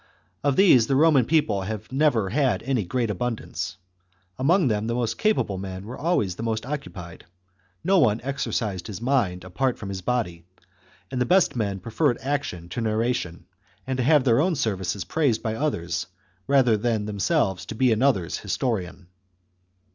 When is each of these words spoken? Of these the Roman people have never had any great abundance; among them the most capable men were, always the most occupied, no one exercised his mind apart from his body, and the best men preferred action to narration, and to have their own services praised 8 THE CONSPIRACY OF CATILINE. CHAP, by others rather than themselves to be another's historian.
Of 0.43 0.55
these 0.55 0.87
the 0.87 0.95
Roman 0.95 1.25
people 1.25 1.61
have 1.61 1.91
never 1.91 2.31
had 2.31 2.63
any 2.63 2.83
great 2.85 3.11
abundance; 3.11 3.77
among 4.39 4.67
them 4.67 4.87
the 4.87 4.95
most 4.95 5.19
capable 5.19 5.59
men 5.59 5.85
were, 5.85 5.95
always 5.95 6.37
the 6.37 6.41
most 6.41 6.65
occupied, 6.65 7.25
no 7.83 7.99
one 7.99 8.19
exercised 8.23 8.87
his 8.87 8.99
mind 8.99 9.43
apart 9.43 9.77
from 9.77 9.89
his 9.89 10.01
body, 10.01 10.43
and 11.11 11.21
the 11.21 11.27
best 11.27 11.55
men 11.55 11.79
preferred 11.79 12.17
action 12.19 12.67
to 12.69 12.81
narration, 12.81 13.45
and 13.85 13.97
to 13.97 14.03
have 14.03 14.23
their 14.23 14.41
own 14.41 14.55
services 14.55 15.05
praised 15.05 15.41
8 15.41 15.43
THE 15.43 15.49
CONSPIRACY 15.59 15.65
OF 15.65 15.71
CATILINE. 15.71 15.89
CHAP, 15.91 16.47
by 16.47 16.49
others 16.49 16.49
rather 16.65 16.77
than 16.77 17.05
themselves 17.05 17.65
to 17.67 17.75
be 17.75 17.91
another's 17.91 18.39
historian. 18.39 19.05